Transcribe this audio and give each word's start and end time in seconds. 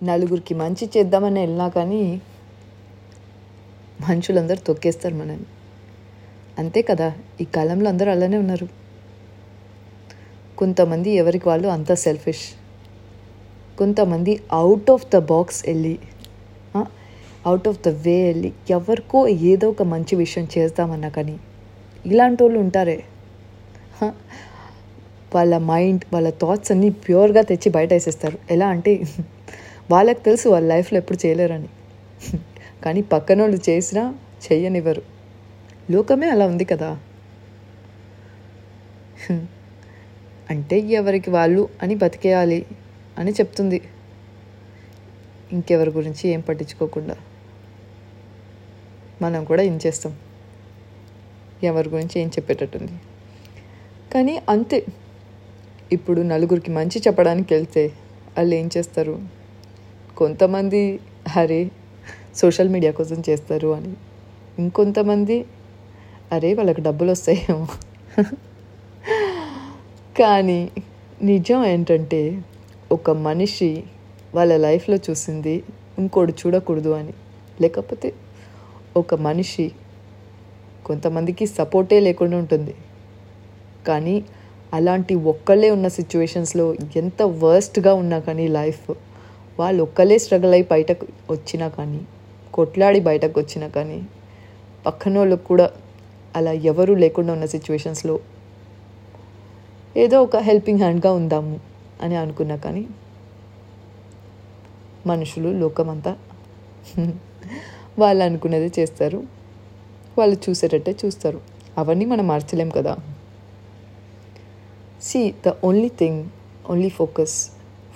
నలుగురికి 0.00 0.54
మంచి 0.62 0.84
చేద్దామని 0.94 1.38
వెళ్ళినా 1.42 1.66
కానీ 1.76 2.02
మనుషులందరూ 4.06 4.60
తొక్కేస్తారు 4.68 5.16
మనల్ని. 5.20 5.48
అంతే 6.56 6.80
కదా 6.90 7.08
ఈ 7.42 7.46
కాలంలో 7.56 7.88
అందరూ 7.92 8.10
అలానే 8.14 8.38
ఉన్నారు. 8.44 8.66
కొంతమంది 10.58 11.10
ఎవరికి 11.22 11.46
వాళ్ళు 11.50 11.68
అంత 11.76 11.92
సెల్ఫిష్ 12.04 12.44
కొంతమంది 13.78 14.32
అవుట్ 14.60 14.90
ఆఫ్ 14.94 15.06
ద 15.14 15.18
బాక్స్ 15.32 15.60
వెళ్ళి 15.68 15.94
అవుట్ 17.48 17.66
ఆఫ్ 17.70 17.80
ద 17.86 17.90
వే 18.04 18.16
వెళ్ళి 18.28 18.50
ఎవరికో 18.76 19.20
ఏదో 19.52 19.66
ఒక 19.74 19.84
మంచి 19.94 20.14
విషయం 20.22 20.46
చేద్దామన్నా 20.54 21.10
కానీ 21.16 21.34
ఇలాంటి 22.04 22.40
వాళ్ళు 22.44 22.58
ఉంటారే 22.58 22.98
వాళ్ళ 25.34 25.58
మైండ్ 25.58 26.04
వాళ్ళ 26.12 26.30
థాట్స్ 26.30 26.72
అన్నీ 26.72 26.90
ప్యూర్గా 26.90 27.42
తెచ్చి 27.42 27.72
బయట 27.72 27.92
వేసేస్తారు. 27.92 28.38
ఎలా 28.50 28.68
అంటే 28.68 29.02
వాళ్ళకి 29.90 30.22
తెలుసు 30.22 30.48
వాళ్ళ 30.48 30.68
లైఫ్లో 30.68 30.98
ఎప్పుడు 30.98 31.26
చేయలేరని. 31.26 31.68
కానీ 32.84 33.02
పక్కన 33.02 33.40
వాళ్ళు 33.40 33.70
చేసినా 33.70 34.14
చెయ్యనివ్వరు. 34.52 35.02
లోకమే 35.90 36.28
అలా 36.28 36.46
ఉంది 36.46 36.64
కదా. 36.64 36.98
అంటే 40.50 40.78
ఎవరికి 40.78 41.30
వాళ్ళు 41.30 41.68
అని 41.82 41.94
బతికేయాలి 41.94 42.66
అని 43.18 43.30
చెప్తుంది. 43.32 43.80
ఇంకెవరి 45.52 45.90
గురించి 45.90 46.28
ఏం 46.28 46.40
పట్టించుకోకుండా. 46.40 47.16
మనం 49.22 49.44
కూడా 49.44 49.62
ఏం 49.62 49.80
చేస్తాం. 49.86 50.16
ఎవరి 51.62 51.88
గురించి 51.88 52.20
ఏం 52.20 52.28
చెప్పేటట్టుంది. 52.28 52.92
కానీ 54.14 54.42
అంతే. 54.48 54.86
ఇప్పుడు 55.94 56.20
నలుగురికి 56.32 56.70
మంచి 56.70 56.98
చెప్పడానికి 57.06 57.54
వెళ్తే 57.54 57.84
వాళ్ళు 58.38 58.54
ఏం 58.54 58.66
చేస్తారు? 58.76 59.14
కొంతమంది 60.16 60.82
అరే 61.36 61.60
సోషల్ 62.36 62.68
మీడియా 62.68 62.92
కోసం 62.92 63.22
చేస్తారు 63.28 63.68
అని. 63.74 63.92
ఇంకొంతమంది 64.58 65.36
అరే 66.32 66.50
వాళ్ళకి 66.54 66.80
డబ్బులు 66.80 67.10
వస్తాయేమో. 67.10 67.66
కానీ 70.18 70.60
నిజం 71.22 71.64
ఏంటంటే 71.64 72.20
ఒక 72.92 73.10
మనిషి 73.10 73.70
వాళ్ళ 74.34 74.52
లైఫ్లో 74.56 74.96
చూసింది 74.96 75.54
ఇంకోటి 75.98 76.34
చూడకూడదు 76.40 76.90
అని. 76.90 77.14
లేకపోతే 77.60 78.08
ఒక 78.96 79.14
మనిషి 79.26 79.66
కొంతమందికి 80.86 81.44
సపోర్టే 81.46 81.98
లేకుండా 82.00 82.36
ఉంటుంది. 82.36 82.74
కానీ 83.88 84.16
అలాంటి 84.76 85.14
ఒక్కళ్ళే 85.32 85.68
ఉన్న 85.70 85.88
సిచ్యువేషన్స్లో 85.98 86.66
ఎంత 86.94 87.22
వర్స్ట్గా 87.42 87.92
ఉన్నా 87.94 88.18
కానీ 88.18 88.46
లైఫ్ 88.58 88.86
వాళ్ళు 89.58 89.80
ఒక్కలే 89.82 90.16
స్ట్రగుల్ 90.18 90.54
అయి 90.56 90.64
బయటకు 90.70 91.04
వచ్చినా 91.30 91.66
కానీ 91.68 92.00
కొట్లాడి 92.54 93.00
బయటకు 93.00 93.36
వచ్చినా 93.40 93.68
కానీ 93.76 93.98
పక్కన 94.86 95.14
వాళ్ళకు 95.18 95.44
కూడా 95.44 95.66
అలా 96.34 96.52
ఎవరు 96.70 96.92
లేకుండా 96.94 97.32
ఉన్న 97.32 97.46
సిచ్యువేషన్స్లో 97.54 98.14
ఏదో 99.96 100.16
ఒక 100.22 100.36
హెల్పింగ్ 100.48 100.80
హ్యాండ్గా 100.80 101.10
ఉందాము 101.12 101.56
అని 102.02 102.16
అనుకున్నా 102.16 102.56
కానీ 102.56 102.84
మనుషులు 105.06 105.50
లోకమంతా 105.62 106.12
వాళ్ళు 108.00 108.22
అనుకున్నది 108.26 108.70
చేస్తారు. 108.78 109.18
వాళ్ళు 110.16 110.36
చూసేటట్టే 110.44 110.92
చూస్తారు. 111.02 111.38
అవన్నీ 111.78 112.04
మనం 112.04 112.24
మార్చలేం 112.26 112.70
కదా. 112.70 112.92
See, 115.12 115.32
the 115.46 115.52
only 115.64 115.88
thing 115.88 116.24
only 116.70 116.88
focus 116.88 117.50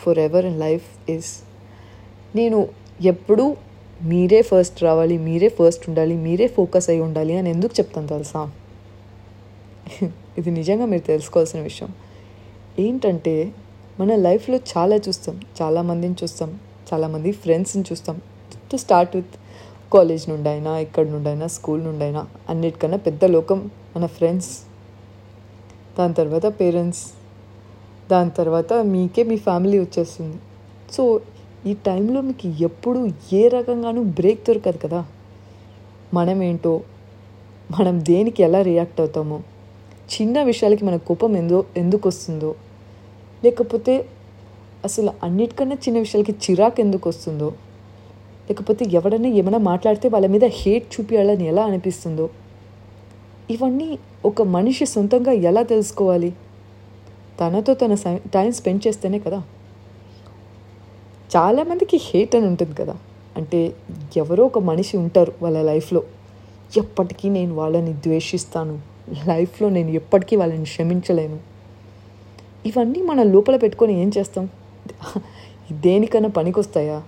forever 0.04 0.20
ever 0.20 0.44
life 0.44 0.58
life 0.58 1.10
is 1.10 1.38
నేను 2.36 2.68
ఎప్పుడూ 3.00 3.56
మీరే 4.02 4.42
ఫస్ట్ 4.42 4.82
రావాలి 4.82 5.18
మీరే 5.18 5.48
ఫస్ట్ 5.48 5.88
ఉండాలి 5.88 6.14
మీరే 6.14 6.48
ఫోకస్ 6.48 6.90
అయి 6.90 7.00
ఉండాలి 7.00 7.38
అని 7.38 7.50
ఎందుకు 7.50 7.74
చెప్తాను 7.80 8.06
తెలుసా? 8.06 8.50
ఇది 10.38 10.50
నిజంగా 10.50 10.86
మీరు 10.86 11.02
తెలుసుకోవాల్సిన 11.02 11.60
విషయం. 11.60 11.94
ఏంటంటే 12.78 13.52
మన 14.00 14.14
లైఫ్లో 14.14 14.56
చాలా 14.56 14.96
చూస్తాం 14.96 15.40
చాలామందిని 15.62 16.14
చూస్తాం 16.22 16.60
చాలామంది 16.94 17.32
ఫ్రెండ్స్ని 17.32 17.84
చూస్తాం 17.92 18.20
టు 18.72 18.76
స్టార్ట్ 18.76 19.16
విత్ 19.16 19.36
కాలేజ్ 19.92 20.28
నుండి 20.28 20.48
అయినా 20.48 20.78
ఇక్కడ 20.78 21.06
నుండి 21.06 21.28
అయినా 21.28 21.46
స్కూల్ 21.46 21.84
నుండి 21.84 22.04
అయినా 22.04 22.26
అన్నిటికన్నా 22.48 22.96
పెద్ద 22.96 23.24
లోకం 23.24 23.70
మన 23.96 24.06
ఫ్రెండ్స్ 24.06 24.67
దాని 25.98 26.14
తర్వాత 26.14 26.46
పేరెంట్స్ 26.60 27.04
దాని 28.10 28.30
తర్వాత 28.30 28.72
మీకే 28.92 29.22
మీ 29.30 29.36
ఫ్యామిలీ 29.36 29.78
వచ్చేస్తుంది. 29.78 30.38
సో 30.94 31.02
ఈ 31.66 31.72
టైంలో 31.86 32.20
మీకు 32.20 32.48
ఎప్పుడు 32.68 33.00
ఏ 33.38 33.42
రకంగానూ 33.48 34.02
బ్రేక్ 34.18 34.42
దొరకదు 34.48 34.78
కదా. 34.84 35.00
మనం 36.14 36.38
ఏంటో 36.42 36.74
మనం 37.70 37.94
దేనికి 38.10 38.40
ఎలా 38.42 38.60
రియాక్ట్ 38.62 39.00
అవుతామో 39.00 39.38
చిన్న 40.14 40.42
విషయాలకి 40.42 40.84
మన 40.84 40.96
కోపం 41.08 41.32
ఎందో 41.36 41.58
ఎందుకు 41.76 42.04
వస్తుందో 42.08 42.50
లేకపోతే 43.44 43.94
అసలు 44.84 45.10
అన్నిటికన్నా 45.26 45.76
చిన్న 45.84 45.98
విషయాలకి 45.98 46.34
చిరాకు 46.44 46.78
ఎందుకు 46.80 47.06
వస్తుందో 47.08 47.48
లేకపోతే 48.48 48.84
ఎవడన్నా 48.98 49.30
ఏమైనా 49.40 49.60
మాట్లాడితే 49.70 50.08
వాళ్ళ 50.08 50.26
మీద 50.26 50.44
హేట్ 50.60 50.86
చూపించాలని 50.94 51.46
ఎలా 51.46 51.62
అనిపిస్తుందో 51.62 52.26
ఇవన్నీ 53.50 53.98
ఒక 54.24 54.42
మనిషి 54.42 54.86
సొంతంగా 54.86 55.32
ఎలా 55.32 55.62
తెలుసుకోవాలి? 55.62 56.34
తనతో 57.40 57.74
తన 57.74 57.94
సై- 57.94 58.30
టైం 58.30 58.52
స్పెండ్ 58.52 58.86
చేస్తేనే 58.86 59.18
కదా. 59.18 59.42
చాలామందికి 61.36 62.00
హేట్ 62.02 62.36
అని 62.36 62.46
ఉంటుంది 62.46 62.74
కదా. 62.74 62.96
అంటే 63.36 63.76
ఎవరో 64.16 64.44
ఒక 64.44 64.58
మనిషి 64.58 64.96
ఉంటారు 64.96 65.32
వాళ్ళ 65.42 65.62
లైఫ్లో. 65.62 66.02
ఎప్పటికీ 66.76 67.28
నేను 67.28 67.54
వాళ్ళని 67.54 67.92
ద్వేషిస్తాను. 67.92 68.80
లైఫ్లో 69.26 69.68
నేను 69.68 69.90
ఎప్పటికీ 69.90 70.36
వాళ్ళని 70.36 70.62
క్షమించలేను. 70.62 71.38
ఇవన్నీ 72.66 73.02
మన 73.02 73.22
లోపల 73.22 73.56
పెట్టుకొని 73.56 74.00
ఏం 74.00 74.12
చేస్తాం? 74.18 74.48
దేనికన్నా 75.72 76.28
పనికొస్తాయా? 76.28 77.02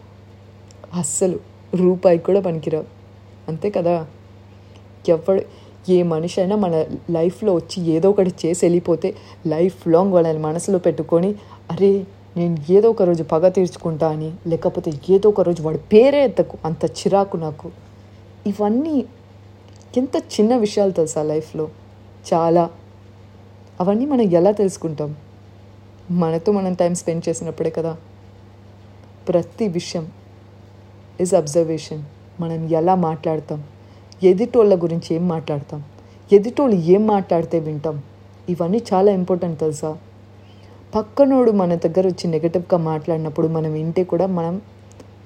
అస్సలు 0.94 1.40
రూపాయి 1.74 2.18
కూడా 2.18 2.40
పనికిరావు. 2.40 2.84
అంతే 3.48 3.70
కదా. 3.70 4.06
ఎవడు 5.08 5.42
ఏ 5.88 6.02
మనిషి 6.02 6.40
అయినా 6.40 6.56
మన 6.56 6.84
లైఫ్లో 7.10 7.54
వచ్చి 7.54 7.86
ఏదో 7.90 8.10
ఒకటి 8.10 8.34
చేసి 8.46 8.66
వెళ్ళిపోతే 8.66 9.16
లైఫ్ 9.46 9.88
లాంగ్ 9.88 10.12
వాళ్ళని 10.12 10.38
మనసులో 10.38 10.78
పెట్టుకొని 10.78 11.34
అరే 11.70 12.06
నేను 12.36 12.56
ఏదో 12.70 12.90
ఒక 12.90 13.02
రోజు 13.02 13.22
పగ 13.22 13.48
తీర్చుకుంటా 13.48 14.08
అని 14.08 14.32
లేకపోతే 14.46 14.92
ఏదో 15.10 15.28
ఒక 15.28 15.40
రోజు 15.40 15.62
వాడి 15.62 15.78
పేరే 15.78 16.24
ఎత్తకు 16.24 16.58
అంత 16.64 16.84
చిరాకు 16.84 17.36
నాకు. 17.36 17.70
ఇవన్నీ 18.46 19.04
ఎంత 19.96 20.16
చిన్న 20.16 20.56
విషయాలు 20.56 20.90
తెలుసా 20.90 21.22
లైఫ్లో? 21.22 21.68
చాలా. 22.34 22.70
అవన్నీ 23.80 24.06
మనం 24.06 24.20
ఎలా 24.20 24.50
తెలుసుకుంటాం? 24.50 25.16
మనతో 26.10 26.52
మనం 26.52 26.74
టైం 26.74 26.94
స్పెండ్ 26.94 27.28
చేసినప్పుడే 27.28 27.70
కదా. 27.70 27.96
ప్రతి 29.28 29.68
విషయం 29.68 30.08
ఇస్ 31.20 31.34
అబ్జర్వేషన్ 31.34 32.02
మనం 32.40 32.68
ఎలా 32.68 32.94
మాట్లాడతాం? 32.94 33.64
ఎదుటోళ్ళ 34.22 34.74
గురించి 34.82 35.14
ఏం 35.14 35.28
మాట్లాడతాం? 35.28 35.84
ఎదుటోళ్ళు 36.32 36.76
ఏం 36.76 37.06
మాట్లాడితే 37.06 37.58
వింటాం? 37.58 38.02
ఇవన్నీ 38.48 38.82
చాలా 38.94 39.12
ఇంపార్టెంట్ 39.12 39.60
తెలుసా? 39.60 39.98
పక్కనోడు 40.94 41.50
మన 41.50 41.74
దగ్గర 41.74 42.06
వచ్చి 42.06 42.30
నెగటివ్గా 42.30 42.78
మాట్లాడినప్పుడు 42.78 43.48
మనం 43.48 43.72
వింటే 43.72 44.04
కూడా 44.04 44.26
మనం 44.26 44.62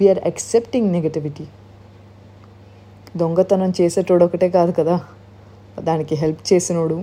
వీఆర్ 0.00 0.18
యాక్సెప్టింగ్ 0.18 0.92
నెగటివిటీ 0.92 1.44
దొంగతనం 3.16 3.72
చేసేటోడు 3.80 4.24
ఒకటే 4.24 4.48
కాదు 4.48 4.72
కదా? 4.72 5.00
దానికి 5.80 6.14
హెల్ప్ 6.14 6.52
చేసినోడు 6.52 6.94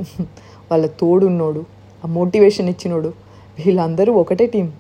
వాళ్ళ 0.72 0.86
తోడున్నోడు 0.86 1.66
ఆ 2.06 2.08
మోటివేషన్ 2.08 2.70
ఇచ్చినోడు 2.70 3.14
వీళ్ళందరూ 3.58 4.14
ఒకటే 4.14 4.46
టీం 4.46 4.74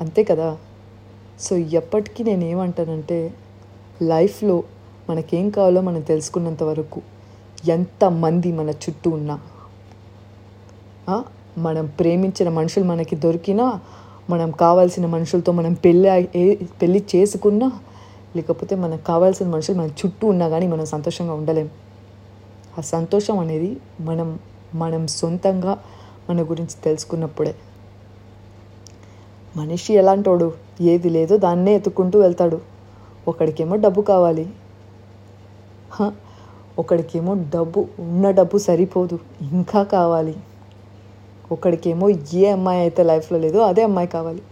అంతే 0.00 0.24
కదా? 0.24 0.58
సో 1.40 1.56
ఎప్పటికీ 1.56 2.24
నేనేమంటానంటే 2.24 3.34
లైఫ్లో 4.02 4.62
మనకేం 5.10 5.50
కావాలో 5.50 5.80
మనం 5.80 6.00
తెలుసుకున్నంత 6.00 6.62
వరకు 6.62 7.00
ఎంతమంది 7.68 8.52
మన 8.52 8.70
చుట్టూ 8.70 9.10
ఉన్నా 9.10 9.40
మనం 11.58 11.86
ప్రేమించిన 11.86 12.48
మనుషులు 12.48 12.84
మనకి 12.84 13.16
దొరికినా 13.16 13.80
మనం 14.30 14.50
కావాల్సిన 14.50 15.06
మనుషులతో 15.06 15.52
మనం 15.52 15.72
పెళ్ళి 15.72 16.28
ఏ- 16.38 16.54
పెళ్ళి 16.82 17.04
చేసుకున్నా 17.16 17.72
లేకపోతే 18.36 18.76
మనకు 18.76 19.04
కావాల్సిన 19.04 19.48
మనుషులు 19.48 19.76
మన 19.76 19.86
చుట్టూ 19.86 20.28
ఉన్నా 20.28 20.48
కానీ 20.48 20.66
మనం 20.66 20.86
సంతోషంగా 20.86 21.34
ఉండలేం. 21.34 21.70
ఆ 22.78 22.80
సంతోషం 22.80 23.38
అనేది 23.38 23.76
మనం 24.00 24.38
మనం 24.74 25.06
సొంతంగా 25.06 25.78
మన 26.30 26.42
గురించి 26.42 26.82
తెలుసుకున్నప్పుడే. 26.84 27.54
మనిషి 29.56 29.94
ఎలాంటోడు 29.94 30.52
ఏది 30.80 31.10
లేదో 31.10 31.36
దాన్నే 31.36 31.74
ఎత్తుకుంటూ 31.74 32.18
వెళ్తాడు. 32.18 32.60
ఒకడికేమో 33.28 33.76
డబ్బు 33.76 34.00
కావాలి 34.00 34.50
ఒకడికేమో 36.78 37.34
డబ్బు 37.34 37.88
ఉన్న 37.98 38.30
డబ్బు 38.30 38.58
సరిపోదు 38.58 39.18
ఇంకా 39.52 39.82
కావాలి. 39.82 40.36
ఒకడికేమో 41.52 42.10
ఏ 42.34 42.46
అమ్మాయి 42.46 42.80
అయితే 42.80 43.02
లైఫ్లో 43.02 43.38
లేదో 43.38 43.58
అదే 43.58 43.82
అమ్మాయి 43.82 44.08
కావాలి. 44.08 44.42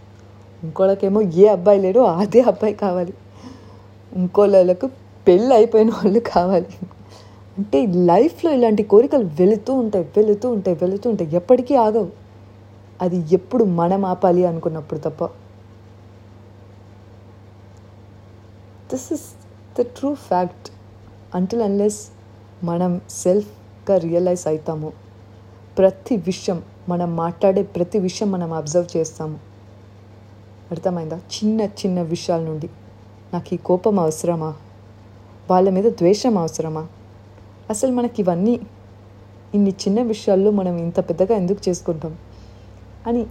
ఇంకోళ్ళకేమో 0.63 1.21
ఏ 1.21 1.47
అబ్బాయి 1.47 1.79
లేడో 1.79 2.03
అదే 2.03 2.41
అబ్బాయి 2.41 2.73
కావాలి. 2.73 3.13
ఇంకోళ్ళకు 4.15 4.87
పెళ్ళి 5.27 5.53
అయిపోయిన 5.55 5.89
వాళ్ళు 5.89 6.19
కావాలి. 6.19 6.67
అంటే 7.57 7.85
లైఫ్లో 7.85 8.51
ఇలాంటి 8.51 8.83
కోరికలు 8.83 9.23
వెళుతూ 9.23 9.73
ఉంటాయి 9.73 10.05
వెళుతూ 10.17 10.49
ఉంటాయి 10.51 10.77
వెళుతూ 10.81 11.09
ఉంటాయి. 11.09 11.35
ఎప్పటికీ 11.35 11.75
ఆగవు. 11.75 12.09
అది 13.01 13.25
ఎప్పుడు 13.31 13.63
మనం 13.63 14.05
ఆపాలి 14.05 14.45
అనుకున్నప్పుడు 14.45 14.99
తప్ప. 14.99 15.25
This 18.91 19.13
is 19.13 19.25
the 19.79 19.81
true 19.81 20.13
fact 20.13 20.71
until 21.35 21.61
unless 21.61 22.07
మనం 22.63 23.01
సెల్ఫ్గా 23.09 23.97
రియలైజ్ 23.97 24.47
అవుతాము 24.47 24.93
ప్రతి 25.77 26.15
విషయం 26.15 26.63
మనం 26.89 27.15
మాట్లాడే 27.15 27.63
ప్రతి 27.63 27.99
విషయం 27.99 28.31
మనం 28.31 28.53
అబ్జర్వ్ 28.53 28.97
చేస్తాము. 28.97 29.39
అర్థమైందా? 30.71 31.17
చిన్న 31.17 31.61
చిన్న 31.61 32.01
విషయాల 32.01 32.41
నుండి. 32.41 32.69
నాకు 33.33 33.53
ఈ 33.53 33.57
కోపం 33.57 33.99
అవసరమా? 33.99 34.55
వాళ్ళ 35.51 35.69
మీద 35.69 35.83
ద్వేషం 35.83 36.37
అవసరమా? 36.37 36.87
అసలు 37.69 37.91
మనకి 37.91 38.21
ఇవన్నీ 38.21 38.59
ఇన్ని 39.55 39.69
చిన్న 39.69 40.01
విషయాల్లో 40.01 40.51
మనం 40.51 40.77
ఇంత 40.77 40.99
పెద్దగా 40.99 41.35
ఎందుకు 41.35 41.69
చేసుకుంటాం? 41.69 42.17
అని 43.07 43.25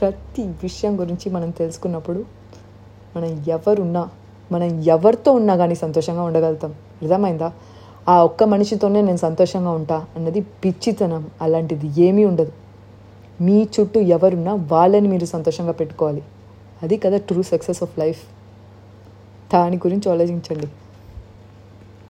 ప్రతి 0.00 0.42
విషయం 0.42 1.00
గురించి 1.00 1.30
మనం 1.30 1.50
తెలుసుకున్నప్పుడు 1.50 2.24
మనం 3.16 3.44
ఎవరున్నా 3.48 4.08
మనం 4.52 4.82
ఎవరితో 4.82 5.32
ఉన్నా 5.32 5.56
కానీ 5.56 5.74
సంతోషంగా 5.74 6.22
ఉండగలుగుతాం. 6.22 6.74
అర్థమైందా? 7.02 7.52
ఆ 8.08 8.24
ఒక్క 8.24 8.44
మనిషితోనే 8.44 9.00
నేను 9.00 9.16
సంతోషంగా 9.16 9.70
ఉంటా 9.70 10.06
అన్నది 10.16 10.40
పిచ్చితనం. 10.40 11.26
అలాంటిది 11.42 12.02
ఏమీ 12.02 12.24
ఉండదు. 12.24 12.52
మీ 13.40 13.68
చుట్టూ 13.80 14.00
ఎవరున్నా 14.00 14.54
వాళ్ళని 14.54 15.08
మీరు 15.08 15.24
సంతోషంగా 15.24 15.72
పెట్టుకోవాలి. 15.72 16.22
అది 16.82 16.96
కదా 16.96 17.16
ట్రూ 17.16 17.42
సక్సెస్ 17.42 17.82
ఆఫ్ 17.82 17.98
లైఫ్ 17.98 18.22
దాని 19.54 19.76
గురించి 19.76 20.12
ఆలోచించండి. 20.12 20.68